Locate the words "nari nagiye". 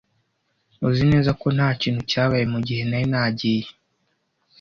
2.89-3.67